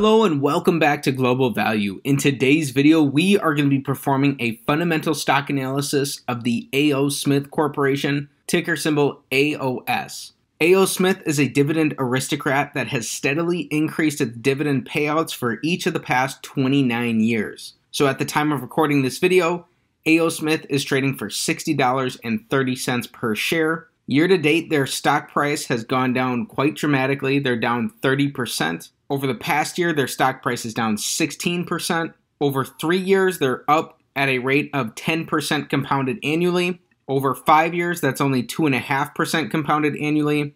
[0.00, 2.00] Hello and welcome back to Global Value.
[2.04, 6.68] In today's video, we are going to be performing a fundamental stock analysis of the
[6.72, 7.08] A.O.
[7.08, 10.34] Smith Corporation, ticker symbol AOS.
[10.60, 10.84] A.O.
[10.84, 15.94] Smith is a dividend aristocrat that has steadily increased its dividend payouts for each of
[15.94, 17.74] the past 29 years.
[17.90, 19.66] So at the time of recording this video,
[20.06, 20.28] A.O.
[20.28, 23.88] Smith is trading for $60.30 per share.
[24.06, 27.40] Year to date, their stock price has gone down quite dramatically.
[27.40, 28.90] They're down 30%.
[29.10, 32.14] Over the past year, their stock price is down 16%.
[32.40, 36.80] Over three years, they're up at a rate of 10% compounded annually.
[37.06, 40.54] Over five years, that's only 2.5% compounded annually.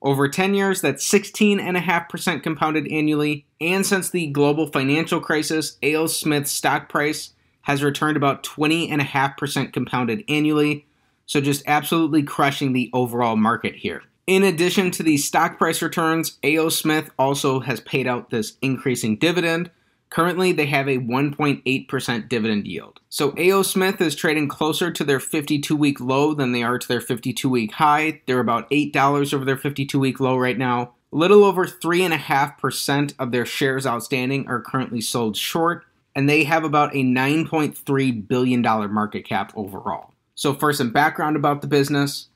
[0.00, 3.46] Over 10 years, that's 16.5% compounded annually.
[3.60, 6.06] And since the global financial crisis, A.O.
[6.06, 7.30] Smith's stock price
[7.62, 10.86] has returned about 20.5% compounded annually.
[11.26, 14.02] So just absolutely crushing the overall market here.
[14.28, 16.68] In addition to these stock price returns, A.O.
[16.68, 19.70] Smith also has paid out this increasing dividend.
[20.10, 23.00] Currently, they have a 1.8% dividend yield.
[23.08, 23.62] So A.O.
[23.62, 27.48] Smith is trading closer to their 52 week low than they are to their 52
[27.48, 28.20] week high.
[28.26, 30.92] They're about $8 over their 52 week low right now.
[31.10, 36.64] A little over 3.5% of their shares outstanding are currently sold short, and they have
[36.64, 40.12] about a $9.3 billion market cap overall.
[40.34, 42.28] So, for some background about the business,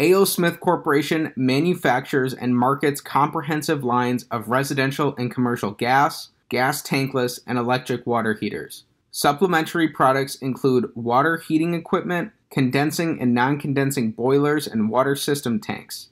[0.00, 0.24] A.O.
[0.24, 7.58] Smith Corporation manufactures and markets comprehensive lines of residential and commercial gas, gas tankless, and
[7.58, 8.84] electric water heaters.
[9.10, 16.08] Supplementary products include water heating equipment, condensing and non condensing boilers, and water system tanks.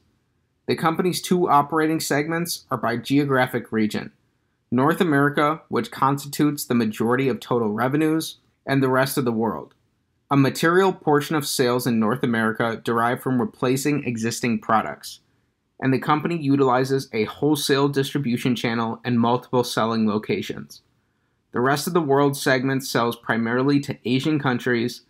[0.67, 4.13] The company's two operating segments are by geographic region
[4.71, 9.73] North America, which constitutes the majority of total revenues, and the rest of the world.
[10.31, 15.21] A material portion of sales in North America derive from replacing existing products,
[15.81, 20.83] and the company utilizes a wholesale distribution channel and multiple selling locations.
[21.53, 25.01] The rest of the world segment sells primarily to Asian countries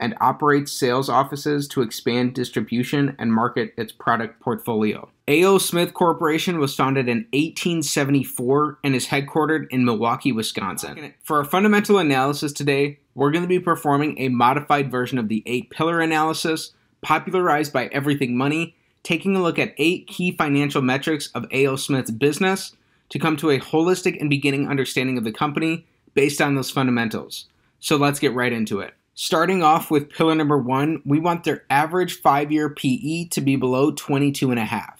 [0.00, 5.10] and operates sales offices to expand distribution and market its product portfolio.
[5.28, 5.58] A.O.
[5.58, 11.12] Smith Corporation was founded in 1874 and is headquartered in Milwaukee, Wisconsin.
[11.22, 15.42] For our fundamental analysis today, we're going to be performing a modified version of the
[15.46, 21.28] eight pillar analysis popularized by Everything Money, taking a look at eight key financial metrics
[21.34, 21.76] of A.O.
[21.76, 22.76] Smith's business
[23.10, 27.46] to come to a holistic and beginning understanding of the company based on those fundamentals.
[27.80, 28.94] So let's get right into it.
[29.14, 33.56] Starting off with pillar number one, we want their average five year PE to be
[33.56, 34.94] below 22.5.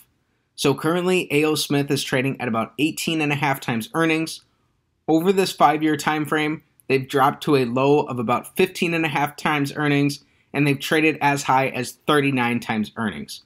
[0.55, 1.55] So currently, A.O.
[1.55, 4.43] Smith is trading at about 18.5 times earnings.
[5.09, 9.05] Over this five year time frame, they've dropped to a low of about 15 and
[9.05, 13.43] a half times earnings, and they've traded as high as 39 times earnings.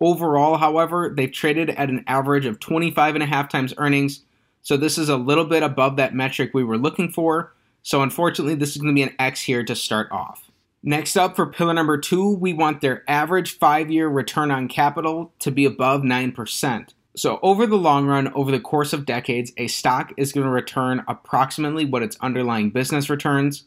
[0.00, 4.22] Overall, however, they've traded at an average of 25 and a half times earnings,
[4.62, 8.56] so this is a little bit above that metric we were looking for, so unfortunately,
[8.56, 10.50] this is going to be an X here to start off.
[10.82, 15.32] Next up for pillar number two, we want their average five year return on capital
[15.40, 16.88] to be above 9%.
[17.16, 20.50] So, over the long run, over the course of decades, a stock is going to
[20.50, 23.64] return approximately what its underlying business returns,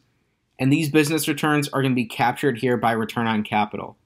[0.56, 3.96] and these business returns are going to be captured here by return on capital.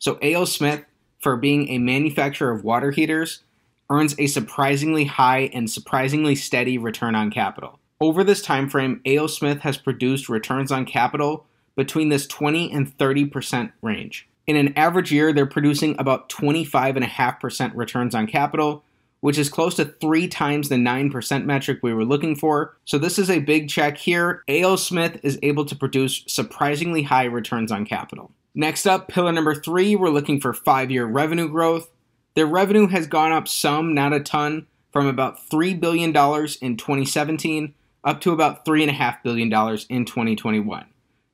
[0.00, 0.46] So, A.O.
[0.46, 0.84] Smith,
[1.20, 3.44] for being a manufacturer of water heaters,
[3.88, 7.78] earns a surprisingly high and surprisingly steady return on capital.
[8.00, 9.28] Over this time frame, A.O.
[9.28, 14.28] Smith has produced returns on capital between this 20 and 30% range.
[14.48, 18.82] In an average year, they're producing about 25.5% returns on capital,
[19.20, 22.76] which is close to three times the 9% metric we were looking for.
[22.84, 24.42] So, this is a big check here.
[24.48, 24.76] A.O.
[24.76, 28.32] Smith is able to produce surprisingly high returns on capital.
[28.54, 31.90] Next up, pillar number three, we're looking for five year revenue growth.
[32.34, 37.74] Their revenue has gone up some, not a ton, from about $3 billion in 2017
[38.04, 39.48] up to about $3.5 billion
[39.88, 40.86] in 2021.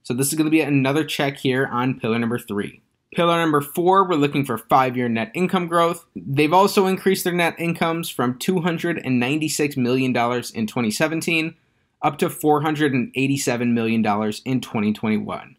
[0.03, 2.83] So this is going to be another check here on pillar number three.
[3.15, 6.05] Pillar number four, we're looking for five year net income growth.
[6.17, 11.55] They've also increased their net incomes from $296 million in 2017
[12.03, 14.05] up to $487 million
[14.45, 15.57] in 2021.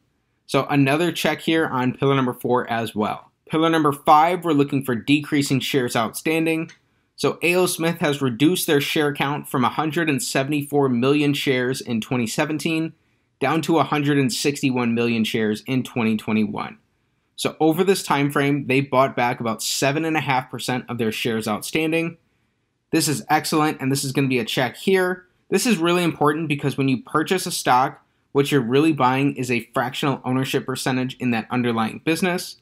[0.48, 3.32] So another check here on pillar number four as well.
[3.50, 6.72] Pillar number five, we're looking for decreasing shares outstanding.
[7.16, 7.66] So A.O.
[7.66, 12.94] Smith has reduced their share count from 174 million shares in 2017
[13.40, 16.78] down to 161 million shares in 2021.
[17.36, 22.18] So over this time frame, they bought back about 7.5% of their shares outstanding.
[22.92, 25.26] This is excellent, and this is going to be a check here.
[25.50, 28.02] This is really important because when you purchase a stock,
[28.32, 32.58] what you're really buying is a fractional ownership percentage in that underlying business.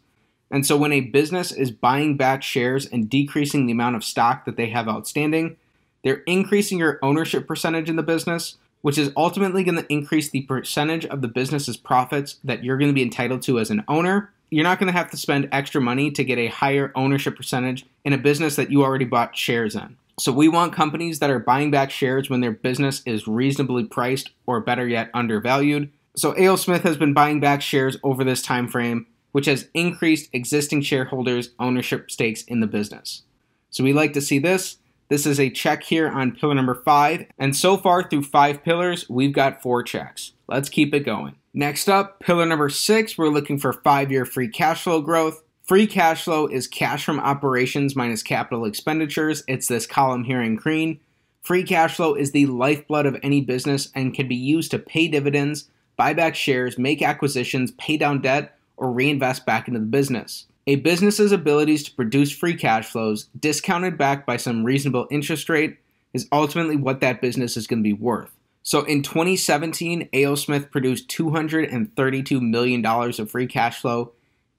[0.52, 4.46] And so when a business is buying back shares and decreasing the amount of stock
[4.46, 5.58] that they have outstanding,
[6.04, 10.42] They're increasing your ownership percentage in the business, which is ultimately going to increase the
[10.42, 14.32] percentage of the business's profits that you're going to be entitled to as an owner.
[14.54, 17.88] You're not going to have to spend extra money to get a higher ownership percentage
[18.06, 19.98] in a business that you already bought shares in.
[20.20, 24.30] So we want companies that are buying back shares when their business is reasonably priced
[24.46, 25.92] or better yet undervalued.
[26.16, 26.56] So A.O.
[26.58, 31.50] Smith has been buying back shares over this time frame, which has increased existing shareholders'
[31.60, 33.24] ownership stakes in the business.
[33.72, 34.78] So we like to see this.
[35.10, 37.26] This is a check here on pillar number five.
[37.40, 40.34] And so far through five pillars, we've got four checks.
[40.48, 41.38] Let's keep it going.
[41.56, 45.44] Next up, pillar number six, we're looking for five year free cash flow growth.
[45.62, 49.44] Free cash flow is cash from operations minus capital expenditures.
[49.48, 51.00] It's this column here in green.
[51.44, 55.08] Free cash flow is the lifeblood of any business and can be used to pay
[55.08, 60.48] dividends, buy back shares, make acquisitions, pay down debt, or reinvest back into the business.
[60.66, 65.78] A business's abilities to produce free cash flows, discounted back by some reasonable interest rate,
[66.14, 68.32] is ultimately what that business is going to be worth.
[68.64, 70.36] So in 2017, A.O.
[70.36, 74.14] Smith produced $232 million of free cash flow,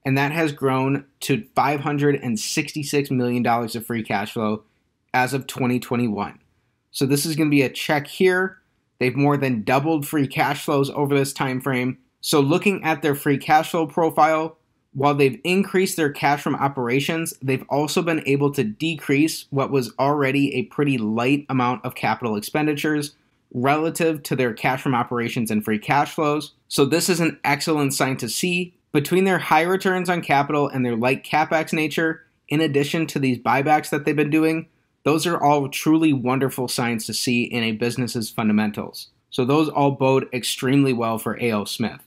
[0.05, 4.63] and that has grown to $566 million of free cash flow
[5.11, 6.39] as of 2021.
[6.91, 8.59] So this is going to be a check here.
[8.99, 11.97] They've more than doubled free cash flows over this time frame.
[12.21, 14.57] So looking at their free cash flow profile,
[14.93, 19.91] while they've increased their cash from operations, they've also been able to decrease what was
[19.97, 23.15] already a pretty light amount of capital expenditures
[23.53, 26.53] relative to their cash from operations and free cash flows.
[26.67, 28.77] So, this is an excellent sign to see.
[28.91, 33.37] Between their high returns on capital and their light capex nature, in addition to these
[33.37, 34.67] buybacks that they've been doing,
[35.03, 39.09] those are all truly wonderful signs to see in a business's fundamentals.
[39.29, 41.65] So, those all bode extremely well for A.O.
[41.65, 42.01] Smith.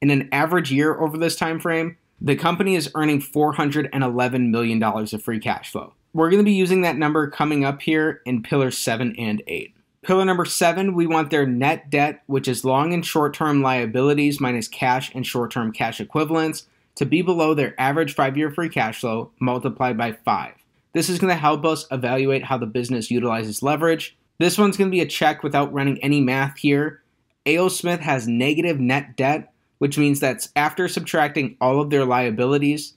[0.00, 5.22] In an average year over this time frame, the company is earning $411 million of
[5.22, 5.94] free cash flow.
[6.12, 9.74] We're going to be using that number coming up here in pillar 7 and 8.
[10.04, 14.40] Pillar number 7, we want their net debt, which is long and short term liabilities
[14.40, 16.66] minus cash and short term cash equivalents,
[16.96, 20.54] to be below their average five year free cash flow multiplied by 5.
[20.92, 24.16] This is going to help us evaluate how the business utilizes leverage.
[24.38, 27.02] This one's going to be a check without running any math here.
[27.46, 27.68] A.O.
[27.68, 32.94] Smith has negative net debt which means that after subtracting all of their liabilities,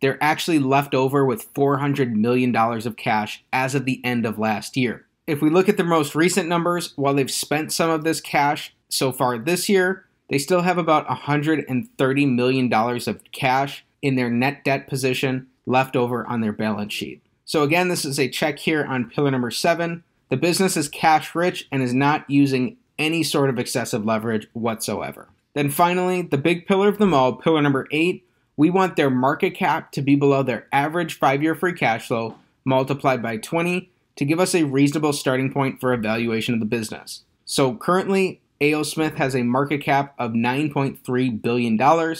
[0.00, 4.74] they're actually left over with $400 million of cash as of the end of last
[4.76, 5.06] year.
[5.30, 8.74] If we look at the most recent numbers, while they've spent some of this cash
[8.88, 14.64] so far this year, they still have about $130 million of cash in their net
[14.64, 17.22] debt position left over on their balance sheet.
[17.44, 20.02] So, again, this is a check here on pillar number seven.
[20.30, 25.28] The business is cash rich and is not using any sort of excessive leverage whatsoever.
[25.54, 29.50] Then finally, the big pillar of them all, pillar number eight, we want their market
[29.50, 32.34] cap to be below their average five year free cash flow
[32.64, 37.24] multiplied by 20 to give us a reasonable starting point for evaluation of the business.
[37.46, 38.82] So currently, A.O.
[38.82, 42.14] Smith has a market cap of $9.3 billion.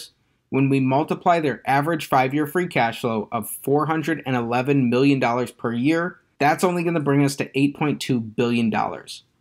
[0.49, 6.19] When we multiply their average five year free cash flow of $411 million per year,
[6.39, 8.73] that's only going to bring us to $8.2 billion.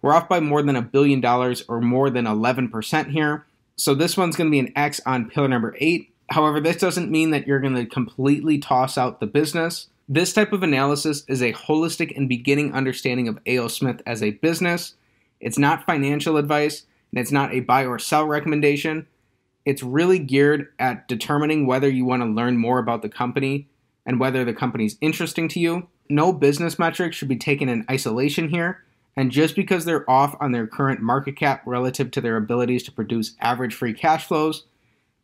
[0.03, 3.47] We're off by more than a billion dollars or more than 11% here.
[3.77, 6.13] So this one's going to be an X on pillar number eight.
[6.29, 9.89] However, this doesn't mean that you're going to completely toss out the business.
[10.13, 13.69] This type of analysis is a holistic and beginning understanding of A.O.
[13.69, 14.95] Smith as a business.
[15.39, 19.07] It's not financial advice, and it's not a buy or sell recommendation.
[19.65, 23.69] It's really geared at determining whether you want to learn more about the company
[24.05, 25.87] and whether the company is interesting to you.
[26.09, 28.83] No business metric should be taken in isolation here.
[29.15, 32.91] And just because they're off on their current market cap relative to their abilities to
[32.91, 34.65] produce average free cash flows,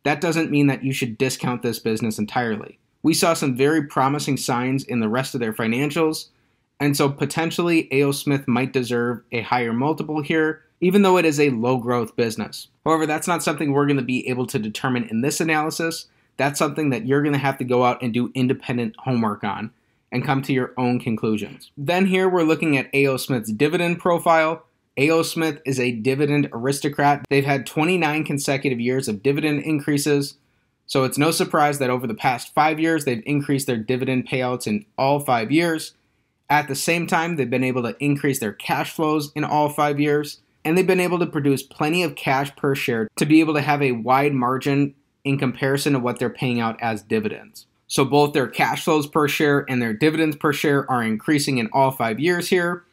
[0.03, 2.79] that doesn't mean that you should discount this business entirely.
[3.03, 6.27] We saw some very promising signs in the rest of their financials,
[6.79, 8.11] and so potentially A.O.
[8.11, 12.67] Smith might deserve a higher multiple here, even though it is a low growth business.
[12.85, 16.07] However, that's not something we're going to be able to determine in this analysis.
[16.37, 19.71] That's something that you're going to have to go out and do independent homework on
[20.11, 21.71] and come to your own conclusions.
[21.77, 23.17] Then here we're looking at A.O.
[23.17, 24.63] Smith's dividend profile.
[24.97, 25.21] A.O.
[25.23, 27.25] Smith is a dividend aristocrat.
[27.29, 30.35] They've had 29 consecutive years of dividend increases,
[30.87, 34.65] so it's no surprise that over the past five years they've increased their dividend payouts
[34.65, 35.93] in all five years.
[36.49, 39.99] At the same time, they've been able to increase their cash flows in all five
[39.99, 43.53] years, and they've been able to produce plenty of cash per share to be able
[43.53, 47.65] to have a wide margin in comparison to what they're paying out as dividends.
[47.87, 51.69] So both their cash flows per share and their dividends per share are increasing in
[51.73, 52.85] all five years here.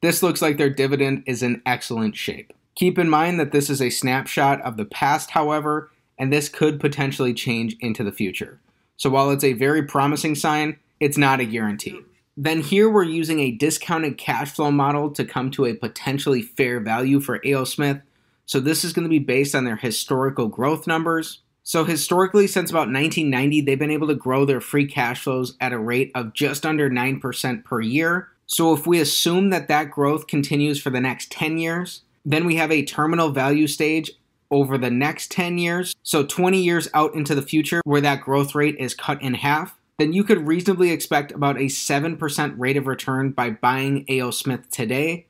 [0.00, 2.52] This looks like their dividend is in excellent shape.
[2.74, 5.90] Keep in mind that this is a snapshot of the past, however,
[6.22, 8.60] and this could potentially change into the future.
[8.96, 11.98] So while it's a very promising sign, it's not a guarantee.
[12.36, 16.78] Then here we're using a discounted cash flow model to come to a potentially fair
[16.78, 17.64] value for A.O.
[17.64, 18.02] Smith.
[18.46, 21.40] So this is going to be based on their historical growth numbers.
[21.64, 25.72] So historically, since about 1990, they've been able to grow their free cash flows at
[25.72, 28.28] a rate of just under 9% per year.
[28.46, 32.54] So if we assume that that growth continues for the next 10 years, then we
[32.54, 34.12] have a terminal value stage
[34.52, 35.96] over the next 10 years.
[36.04, 39.76] So 20 years out into the future where that growth rate is cut in half,
[39.98, 44.30] then you could reasonably expect about a 7% rate of return by buying A.O.
[44.30, 45.26] Smith today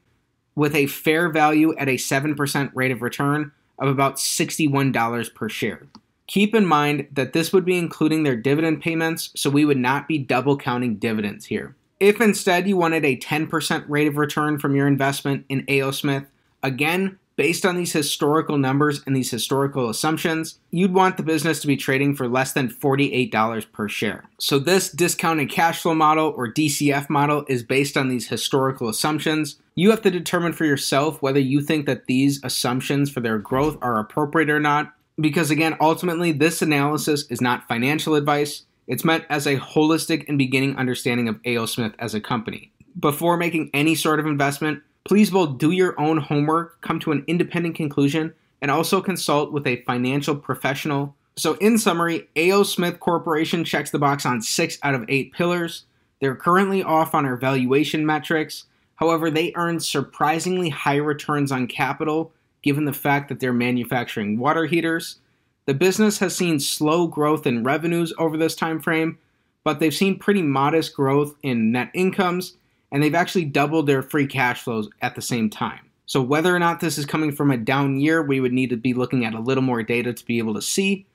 [0.55, 5.87] with a fair value at a 7% rate of return of about $61 per share.
[6.27, 10.09] Keep in mind that this would be including their dividend payments, so we would not
[10.09, 11.75] be double counting dividends here.
[12.01, 15.91] If instead you wanted a 10% rate of return from your investment in A.O.
[15.91, 16.25] Smith,
[16.63, 21.67] again, based on these historical numbers and these historical assumptions, you'd want the business to
[21.67, 24.25] be trading for less than $48 per share.
[24.39, 29.57] So, this discounted cash flow model or DCF model is based on these historical assumptions.
[29.75, 33.79] You have to determine for yourself whether you think that these assumptions for their growth
[33.81, 38.65] are appropriate or not because again, ultimately, this analysis is not financial advice.
[38.87, 41.67] It's meant as a holistic and beginning understanding of A.O.
[41.67, 42.73] Smith as a company.
[42.99, 47.25] Before making any sort of investment, please both do your own homework, come to an
[47.27, 51.15] independent conclusion, and also consult with a financial professional.
[51.37, 52.63] So, in summary, A.O.
[52.63, 55.85] Smith Corporation checks the box on six out of eight pillars.
[56.21, 58.67] They're currently off on our valuation metrics.
[58.97, 62.33] However, they earn surprisingly high returns on capital
[62.63, 65.19] given the fact that they're manufacturing water heaters.
[65.67, 69.19] The business has seen slow growth in revenues over this time frame,
[69.65, 72.57] but they've seen pretty modest growth in net incomes,
[72.93, 75.81] and they've actually doubled their free cash flows at the same time.
[76.07, 78.77] So, whether or not this is coming from a down year, we would need to
[78.77, 81.07] be looking at a little more data to be able to see,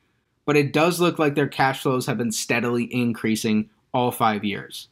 [0.46, 4.90] but it does look like their cash flows have been steadily increasing all five years.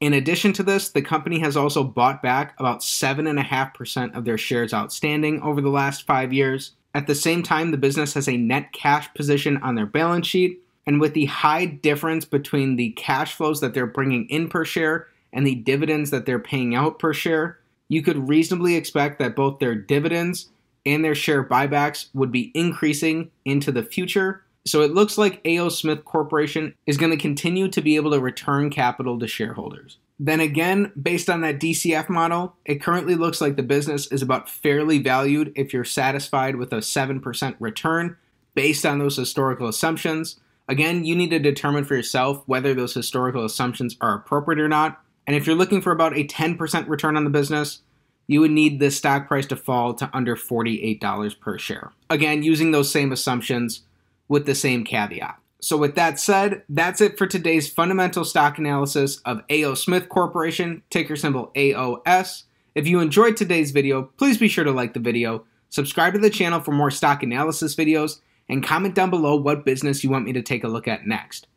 [0.00, 4.72] In addition to this, the company has also bought back about 7.5% of their shares
[4.72, 6.72] outstanding over the last five years.
[6.94, 10.62] At the same time, the business has a net cash position on their balance sheet.
[10.86, 15.08] And with the high difference between the cash flows that they're bringing in per share
[15.32, 17.58] and the dividends that they're paying out per share,
[17.88, 20.48] you could reasonably expect that both their dividends
[20.86, 25.70] and their share buybacks would be increasing into the future so it looks like A.O.
[25.70, 29.96] Smith Corporation is going to continue to be able to return capital to shareholders.
[30.20, 34.50] Then again, based on that DCF model, it currently looks like the business is about
[34.50, 38.16] fairly valued if you're satisfied with a 7% return
[38.54, 40.38] based on those historical assumptions.
[40.68, 45.00] Again, you need to determine for yourself whether those historical assumptions are appropriate or not.
[45.28, 47.82] And if you're looking for about a 10% return on the business,
[48.26, 51.92] you would need the stock price to fall to under $48 per share.
[52.10, 53.82] Again, using those same assumptions,
[54.28, 55.36] with the same caveat.
[55.60, 60.82] So, with that said, that's it for today's fundamental stock analysis of AO Smith Corporation,
[60.90, 62.44] ticker symbol AOS.
[62.74, 66.30] If you enjoyed today's video, please be sure to like the video, subscribe to the
[66.30, 70.32] channel for more stock analysis videos, and comment down below what business you want me
[70.32, 71.48] to take a look at next.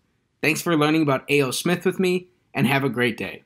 [0.42, 3.44] Thanks for learning about AO Smith with me, and have a great day.